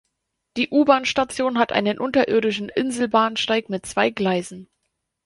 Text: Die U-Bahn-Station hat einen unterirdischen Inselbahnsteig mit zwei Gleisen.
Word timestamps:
Die 0.57 0.69
U-Bahn-Station 0.71 1.59
hat 1.59 1.71
einen 1.71 1.99
unterirdischen 1.99 2.69
Inselbahnsteig 2.69 3.69
mit 3.69 3.85
zwei 3.85 4.09
Gleisen. 4.09 4.67